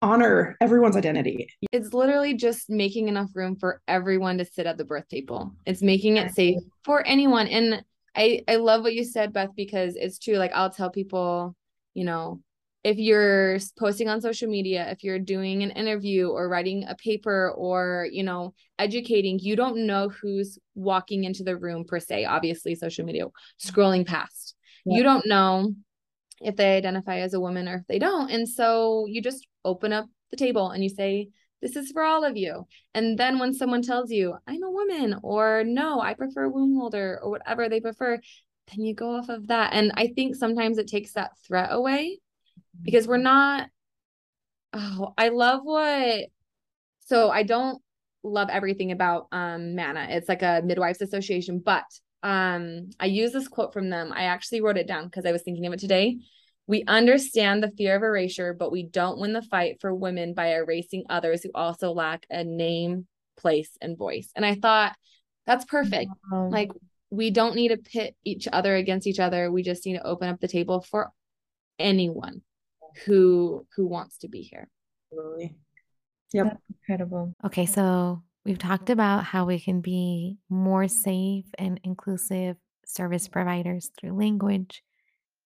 [0.04, 1.48] honor everyone's identity.
[1.72, 5.54] It's literally just making enough room for everyone to sit at the birth table.
[5.66, 7.48] It's making it safe for anyone.
[7.48, 7.84] And
[8.16, 10.36] i i love what you said beth because it's true.
[10.36, 11.56] Like i'll tell people
[11.94, 12.42] you know
[12.84, 17.52] if you're posting on social media if you're doing an interview or writing a paper
[17.56, 22.76] or you know educating you don't know who's walking into the room per se obviously
[22.76, 23.26] social media
[23.58, 24.56] scrolling past.
[24.86, 24.98] Yeah.
[24.98, 25.74] you don't know
[26.44, 28.30] if they identify as a woman or if they don't.
[28.30, 31.30] And so you just open up the table and you say,
[31.62, 32.68] this is for all of you.
[32.94, 37.20] And then when someone tells you, I'm a woman, or no, I prefer womb holder,
[37.24, 38.20] or whatever they prefer,
[38.68, 39.72] then you go off of that.
[39.74, 42.20] And I think sometimes it takes that threat away
[42.82, 43.70] because we're not.
[44.74, 46.26] Oh, I love what.
[47.06, 47.82] So I don't
[48.24, 50.08] love everything about um MANA.
[50.10, 51.86] It's like a midwives association, but
[52.24, 54.12] um I use this quote from them.
[54.14, 56.20] I actually wrote it down because I was thinking of it today.
[56.66, 60.54] We understand the fear of erasure, but we don't win the fight for women by
[60.54, 63.06] erasing others who also lack a name,
[63.38, 64.30] place, and voice.
[64.36, 64.96] And I thought
[65.46, 66.10] that's perfect.
[66.32, 66.48] Wow.
[66.50, 66.72] Like
[67.10, 69.52] we don't need to pit each other against each other.
[69.52, 71.12] We just need to open up the table for
[71.78, 72.42] anyone
[73.06, 74.70] who who wants to be here.
[75.12, 75.56] Absolutely.
[76.34, 76.46] Yep.
[76.46, 77.34] That's incredible.
[77.46, 83.92] Okay, so we've talked about how we can be more safe and inclusive service providers
[83.98, 84.84] through language,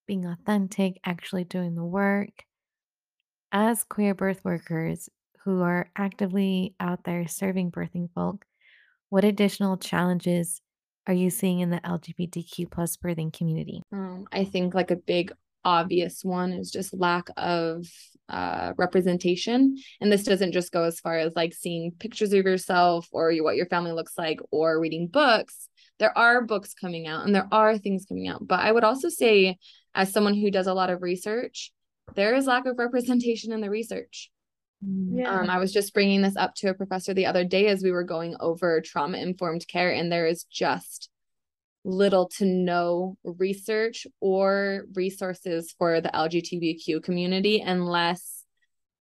[0.07, 2.43] being authentic, actually doing the work.
[3.51, 5.09] As queer birth workers
[5.43, 8.45] who are actively out there serving birthing folk,
[9.09, 10.61] what additional challenges
[11.07, 13.81] are you seeing in the LGBTQ plus birthing community?
[13.93, 15.31] Um, I think like a big
[15.67, 17.85] obvious one is just lack of
[18.29, 19.75] uh, representation.
[19.99, 23.57] And this doesn't just go as far as like seeing pictures of yourself or what
[23.57, 25.67] your family looks like or reading books.
[25.99, 28.47] There are books coming out and there are things coming out.
[28.47, 29.57] But I would also say
[29.93, 31.71] as someone who does a lot of research,
[32.15, 34.31] there is lack of representation in the research.
[34.81, 35.39] Yeah.
[35.39, 37.91] Um, I was just bringing this up to a professor the other day as we
[37.91, 41.09] were going over trauma informed care, and there is just
[41.87, 48.43] little to no research or resources for the LGBTQ community unless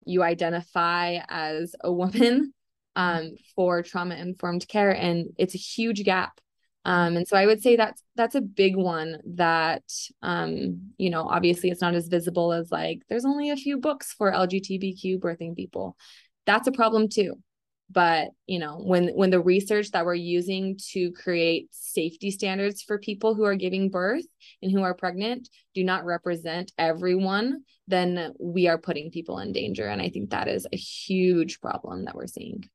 [0.05, 2.53] you identify as a woman
[2.95, 4.91] um, for trauma informed care.
[4.91, 6.39] And it's a huge gap
[6.85, 9.83] um, and so I would say that's that's a big one that
[10.21, 14.13] um, you know, obviously it's not as visible as like there's only a few books
[14.13, 15.97] for LGBTQ birthing people.
[16.45, 17.41] That's a problem too.
[17.89, 22.97] But you know, when when the research that we're using to create safety standards for
[22.97, 24.25] people who are giving birth
[24.61, 29.87] and who are pregnant do not represent everyone, then we are putting people in danger.
[29.87, 32.67] And I think that is a huge problem that we're seeing.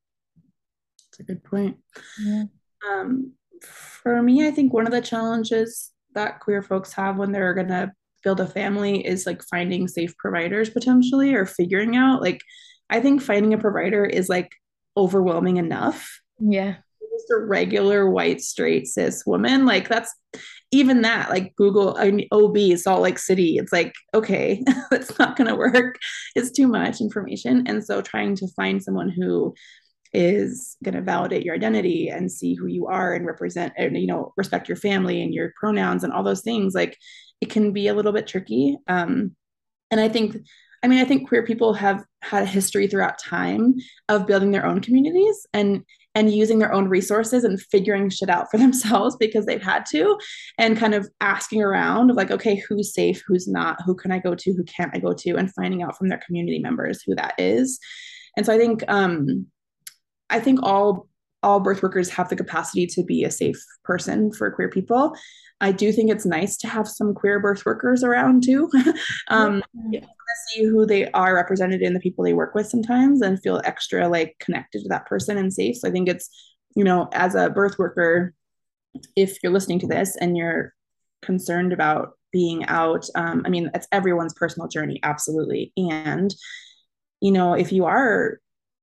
[1.11, 1.79] That's a good point.
[2.20, 2.44] Yeah.
[2.88, 7.55] Um, for me, I think one of the challenges that queer folks have when they're
[7.55, 7.92] going to
[8.23, 12.40] build a family is like finding safe providers potentially or figuring out like
[12.90, 14.51] I think finding a provider is like
[14.96, 16.20] overwhelming enough.
[16.38, 16.76] Yeah.
[17.12, 20.14] Just a regular white straight cis woman, like that's
[20.72, 25.37] even that, like Google, I mean, OB, Salt Lake City, it's like, okay, that's not
[25.37, 25.96] going to work.
[26.37, 27.64] It's too much information.
[27.66, 29.55] And so trying to find someone who
[30.12, 34.07] is going to validate your identity and see who you are and represent and you
[34.07, 36.98] know respect your family and your pronouns and all those things like
[37.40, 39.31] it can be a little bit tricky um
[39.90, 40.37] and i think
[40.83, 43.75] i mean i think queer people have had a history throughout time
[44.09, 48.51] of building their own communities and and using their own resources and figuring shit out
[48.51, 50.19] for themselves because they've had to
[50.59, 54.19] and kind of asking around of like okay who's safe who's not who can i
[54.19, 57.14] go to who can't i go to and finding out from their community members who
[57.14, 57.79] that is.
[58.37, 59.47] And so i think um
[60.29, 61.09] i think all
[61.42, 65.14] all birth workers have the capacity to be a safe person for queer people.
[65.61, 68.70] I do think it's nice to have some queer birth workers around too.
[69.29, 70.05] Um yeah.
[70.48, 74.09] see who they are represented in the people they work with sometimes and feel extra
[74.09, 75.76] like connected to that person and safe.
[75.76, 76.29] So i think it's
[76.76, 78.35] you know as a birth worker
[79.16, 80.74] if you're listening to this and you're
[81.22, 85.72] concerned about being out um, i mean it's everyone's personal journey absolutely.
[85.76, 86.35] And
[87.20, 88.38] you know if you are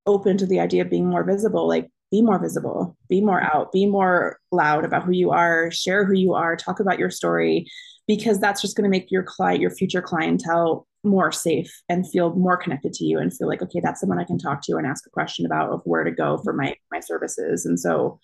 [0.06, 3.72] open to the idea of being more visible like be more visible be more out
[3.72, 7.68] be more loud about who you are share who you are talk about your story
[8.08, 12.34] because that's just going to make your client your future clientele more safe and feel
[12.36, 14.88] more connected to you and feel like okay that's someone i can talk to and
[14.88, 18.20] ask a question about of where to go for my my services and so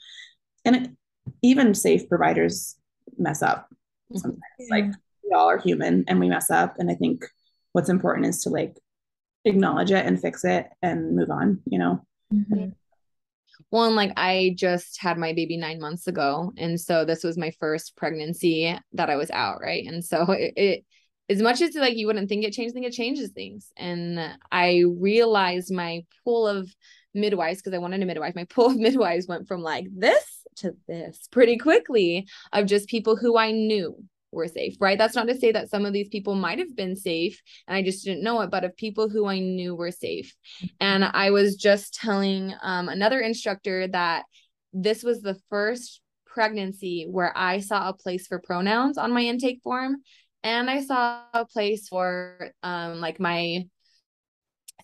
[0.65, 0.89] and it,
[1.41, 2.76] even safe providers
[3.17, 3.69] mess up
[4.13, 4.67] sometimes yeah.
[4.69, 4.86] like
[5.24, 7.26] we all are human and we mess up and i think
[7.74, 8.78] what's important is to like
[9.46, 12.02] acknowledge it and fix it and move on you know
[12.34, 12.69] mm-hmm.
[13.72, 17.52] And like i just had my baby nine months ago and so this was my
[17.60, 20.86] first pregnancy that i was out right and so it, it
[21.30, 23.72] as much as like you wouldn't think it changed, I think it changes things.
[23.78, 24.20] And
[24.52, 26.70] I realized my pool of
[27.13, 30.26] midwives, because I wanted a midwife, my pool of midwives went from like this
[30.58, 33.96] to this pretty quickly of just people who I knew
[34.34, 34.98] were safe, right?
[34.98, 37.84] That's not to say that some of these people might have been safe and I
[37.84, 40.34] just didn't know it, but of people who I knew were safe.
[40.80, 44.24] And I was just telling um, another instructor that
[44.74, 49.62] this was the first pregnancy where I saw a place for pronouns on my intake
[49.63, 49.98] form
[50.43, 53.65] and I saw a place for um, like my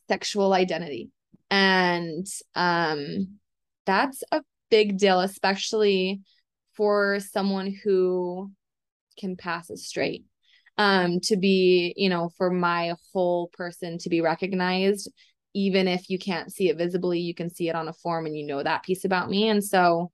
[0.08, 1.10] sexual identity.
[1.52, 3.40] And um,
[3.86, 6.22] that's a big deal, especially
[6.74, 8.52] for someone who
[9.18, 10.26] can pass as straight.
[10.78, 15.12] Um, to be, you know, for my whole person to be recognized,
[15.54, 18.38] even if you can't see it visibly, you can see it on a form and
[18.38, 19.50] you know that piece about me.
[19.50, 20.12] And so,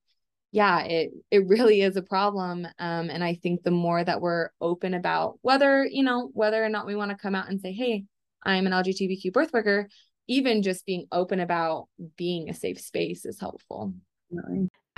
[0.51, 2.65] yeah, it it really is a problem.
[2.79, 6.69] Um, and I think the more that we're open about whether, you know, whether or
[6.69, 8.05] not we want to come out and say, hey,
[8.43, 9.89] I'm an LGBTQ birth worker,
[10.27, 13.93] even just being open about being a safe space is helpful.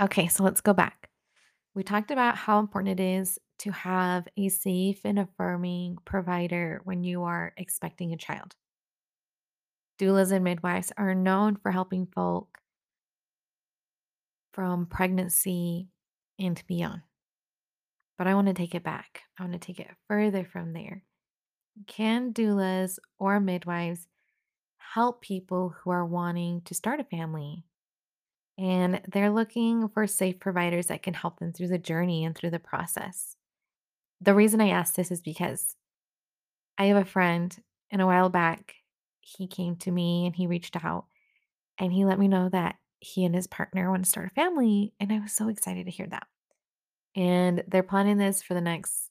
[0.00, 1.07] Okay, so let's go back.
[1.78, 7.04] We talked about how important it is to have a safe and affirming provider when
[7.04, 8.56] you are expecting a child.
[9.96, 12.58] Doulas and midwives are known for helping folk
[14.52, 15.86] from pregnancy
[16.36, 17.02] and beyond.
[18.18, 19.22] But I want to take it back.
[19.38, 21.04] I want to take it further from there.
[21.86, 24.08] Can doulas or midwives
[24.78, 27.62] help people who are wanting to start a family
[28.58, 32.50] and they're looking for safe providers that can help them through the journey and through
[32.50, 33.36] the process.
[34.20, 35.76] The reason I ask this is because
[36.76, 37.56] I have a friend,
[37.90, 38.74] and a while back,
[39.20, 41.06] he came to me and he reached out
[41.78, 44.92] and he let me know that he and his partner want to start a family.
[44.98, 46.26] And I was so excited to hear that.
[47.14, 49.10] And they're planning this for the next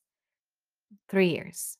[1.10, 1.78] three years.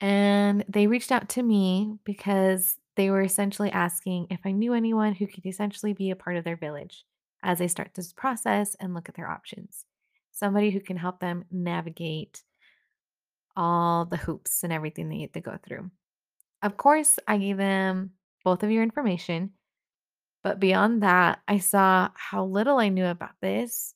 [0.00, 5.14] And they reached out to me because they were essentially asking if I knew anyone
[5.14, 7.04] who could essentially be a part of their village
[7.42, 9.86] as they start this process and look at their options.
[10.30, 12.42] Somebody who can help them navigate
[13.56, 15.90] all the hoops and everything they need to go through.
[16.62, 18.12] Of course, I gave them
[18.44, 19.52] both of your information,
[20.42, 23.94] but beyond that, I saw how little I knew about this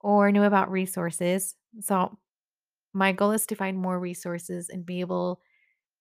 [0.00, 1.54] or knew about resources.
[1.80, 2.18] So,
[2.94, 5.40] my goal is to find more resources and be able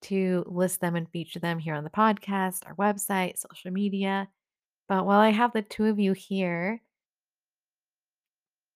[0.04, 4.28] to list them and feature them here on the podcast, our website, social media.
[4.88, 6.82] But while I have the two of you here,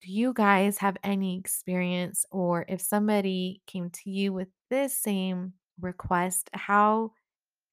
[0.01, 5.53] do you guys have any experience, or if somebody came to you with this same
[5.79, 7.11] request, how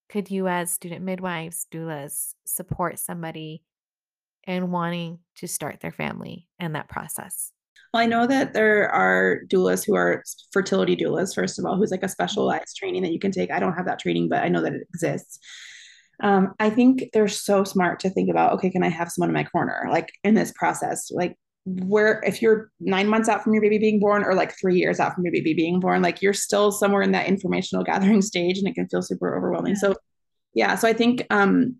[0.08, 3.62] could you, as student midwives, doulas, support somebody
[4.46, 7.52] in wanting to start their family and that process?
[7.92, 10.22] Well, I know that there are doulas who are
[10.52, 13.50] fertility doulas, first of all, who's like a specialized training that you can take.
[13.50, 15.38] I don't have that training, but I know that it exists.
[16.22, 19.34] Um, I think they're so smart to think about, okay, can I have someone in
[19.34, 21.10] my corner, like in this process?
[21.10, 24.76] Like, where if you're nine months out from your baby being born or like three
[24.76, 28.22] years out from your baby being born, like you're still somewhere in that informational gathering
[28.22, 29.76] stage and it can feel super overwhelming.
[29.76, 29.94] So,
[30.54, 31.76] yeah, so I think um,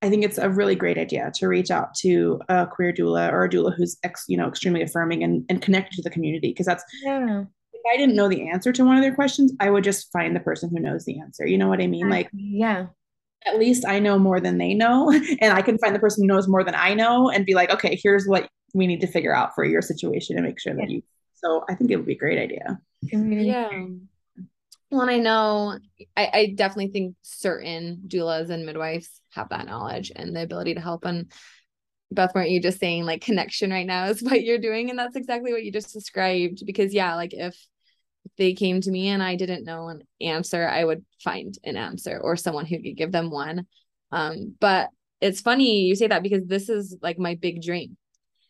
[0.00, 3.44] I think it's a really great idea to reach out to a queer doula or
[3.44, 6.66] a doula who's ex, you know extremely affirming and, and connected to the community because
[6.66, 7.42] that's yeah.
[7.72, 10.36] if I didn't know the answer to one of their questions, I would just find
[10.36, 11.46] the person who knows the answer.
[11.46, 12.08] You know what I mean?
[12.08, 12.86] Like yeah.
[13.46, 15.10] At least I know more than they know.
[15.40, 17.70] And I can find the person who knows more than I know and be like,
[17.70, 20.90] okay, here's what we need to figure out for your situation and make sure that
[20.90, 21.02] you
[21.34, 22.80] so I think it would be a great idea.
[23.00, 23.70] Yeah.
[24.90, 25.78] Well, and I know
[26.16, 30.80] I, I definitely think certain doulas and midwives have that knowledge and the ability to
[30.80, 31.04] help.
[31.04, 31.30] And
[32.10, 34.90] Beth, weren't you just saying like connection right now is what you're doing?
[34.90, 36.64] And that's exactly what you just described.
[36.66, 37.56] Because yeah, like if
[38.36, 42.20] they came to me and I didn't know an answer, I would find an answer
[42.22, 43.66] or someone who could give them one.
[44.12, 44.88] Um, but
[45.20, 47.96] it's funny you say that because this is like my big dream.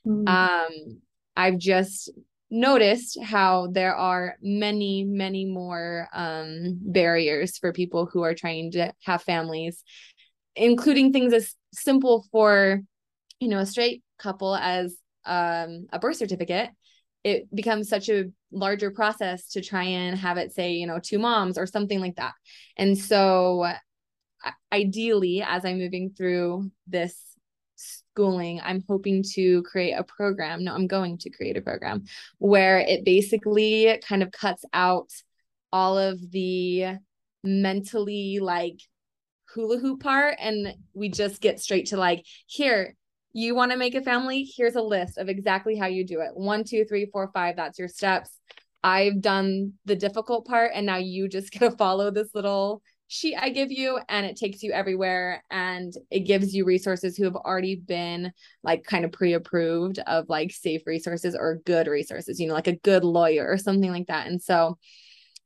[0.07, 0.29] Mm.
[0.29, 1.01] Um,
[1.37, 2.11] I've just
[2.51, 8.93] noticed how there are many, many more um, barriers for people who are trying to
[9.05, 9.85] have families,
[10.59, 12.81] including things as simple for,
[13.41, 16.71] you know, a straight couple as um, a birth certificate.
[17.25, 21.19] It becomes such a larger process to try and have it say, you know, two
[21.19, 22.33] moms or something like that.
[22.77, 23.71] And so,
[24.73, 27.17] ideally, as I'm moving through this
[27.77, 30.65] schooling, I'm hoping to create a program.
[30.65, 32.05] No, I'm going to create a program
[32.39, 35.11] where it basically kind of cuts out
[35.73, 36.99] all of the
[37.45, 38.81] mentally like
[39.55, 42.95] hula hoop part and we just get straight to like here
[43.33, 44.51] you want to make a family?
[44.57, 46.31] Here's a list of exactly how you do it.
[46.35, 48.31] One two three four five that's your steps.
[48.83, 53.49] I've done the difficult part and now you just gotta follow this little sheet I
[53.49, 57.75] give you and it takes you everywhere and it gives you resources who have already
[57.75, 58.33] been
[58.63, 62.77] like kind of pre-approved of like safe resources or good resources, you know, like a
[62.77, 64.27] good lawyer or something like that.
[64.27, 64.77] And so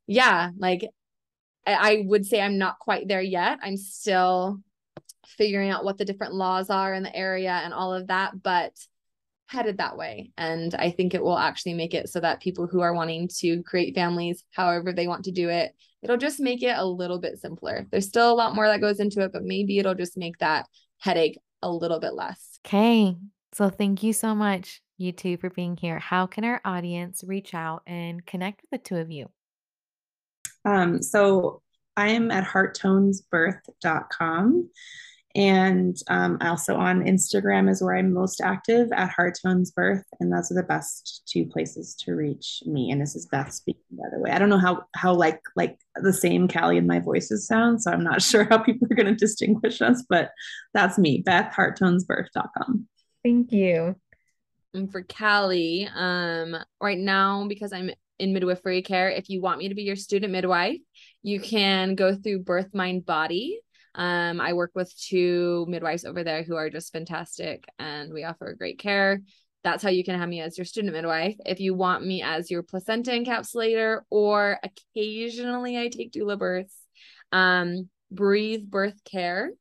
[0.07, 0.85] yeah, like
[1.65, 3.59] I would say I'm not quite there yet.
[3.61, 4.59] I'm still
[5.25, 8.73] figuring out what the different laws are in the area and all of that, but
[9.47, 10.31] headed that way.
[10.37, 13.63] And I think it will actually make it so that people who are wanting to
[13.63, 17.39] create families, however they want to do it, it'll just make it a little bit
[17.39, 17.87] simpler.
[17.91, 20.67] There's still a lot more that goes into it, but maybe it'll just make that
[20.99, 22.59] headache a little bit less.
[22.65, 23.15] Okay.
[23.53, 25.99] So thank you so much, you two, for being here.
[25.99, 29.29] How can our audience reach out and connect with the two of you?
[30.65, 31.61] Um, so
[31.95, 34.69] I am at hearttonesbirth.com.
[35.35, 40.51] And um, also on Instagram is where I'm most active at Tones Birth, and those
[40.51, 42.91] are the best two places to reach me.
[42.91, 44.29] And this is Beth speaking, by the way.
[44.29, 47.91] I don't know how how like like the same Kalli and my voices sound, so
[47.91, 50.29] I'm not sure how people are going to distinguish us, but
[50.75, 52.87] that's me, Beth HeartTonesBirth.com.
[53.23, 53.95] Thank you.
[54.75, 57.89] And for Kalli, um, right now because I'm
[58.19, 60.79] in midwifery care, if you want me to be your student midwife,
[61.21, 63.59] you can go through Birth Mind Body
[63.95, 68.55] um, I work with two midwives over there who are just fantastic and we offer
[68.57, 69.21] great care.
[69.63, 71.35] That's how you can have me as your student midwife.
[71.45, 76.75] If you want me as your placenta encapsulator, or occasionally I take doula births,
[77.31, 79.51] um, Breathe Birth Care.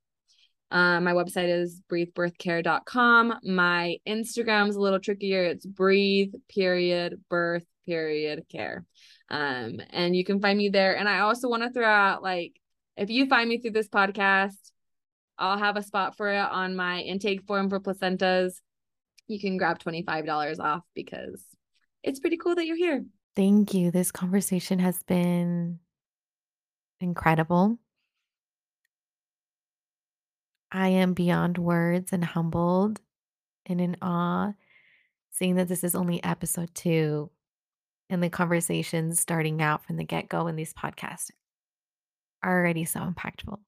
[0.70, 3.34] Uh, my website is breathebirthcare.com.
[3.44, 5.44] My Instagram's a little trickier.
[5.44, 8.85] It's breathe period birth period care.
[9.28, 10.97] Um, and you can find me there.
[10.97, 12.61] And I also want to throw out like
[12.97, 14.59] if you find me through this podcast,
[15.39, 18.61] I'll have a spot for it on my intake form for placentas.
[19.26, 21.43] You can grab $25 off because
[22.03, 23.05] it's pretty cool that you're here.
[23.35, 23.91] Thank you.
[23.91, 25.78] This conversation has been
[27.01, 27.78] incredible.
[30.70, 33.01] I am beyond words and humbled
[33.66, 34.53] and in awe,
[35.30, 37.30] seeing that this is only episode two
[38.13, 41.31] and the conversations starting out from the get go in these podcasts
[42.43, 43.59] are already so impactful.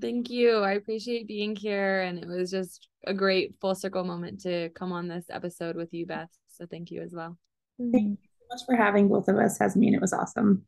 [0.00, 0.58] Thank you.
[0.58, 2.00] I appreciate being here.
[2.02, 5.94] And it was just a great full circle moment to come on this episode with
[5.94, 6.30] you, Beth.
[6.48, 7.38] So thank you as well.
[7.78, 8.14] Thank you mm-hmm.
[8.14, 9.94] so much for having both of us, Jasmine.
[9.94, 10.64] It was awesome.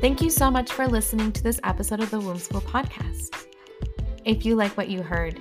[0.00, 3.46] Thank you so much for listening to this episode of the Womb School podcast.
[4.24, 5.40] If you like what you heard,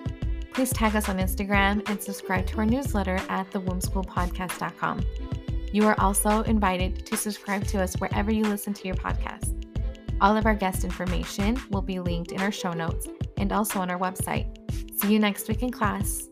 [0.55, 5.05] please tag us on Instagram and subscribe to our newsletter at thewombschoolpodcast.com.
[5.73, 9.53] You are also invited to subscribe to us wherever you listen to your podcast.
[10.21, 13.91] All of our guest information will be linked in our show notes and also on
[13.91, 14.47] our website.
[14.97, 16.29] See you next week in class.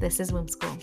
[0.00, 0.78] This is Womb School.